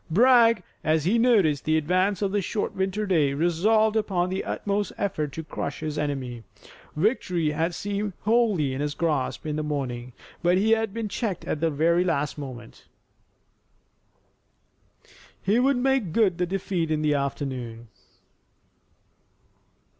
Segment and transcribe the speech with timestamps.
[0.09, 4.91] Bragg, as he noticed the advance of the short winter day, resolved upon the utmost
[4.97, 6.41] effort to crush his enemy.
[6.95, 11.45] Victory had seemed wholly in his grasp in the morning, but he had been checked
[11.45, 12.87] at the last moment.
[15.39, 17.87] He would make good the defeat in the afternoon.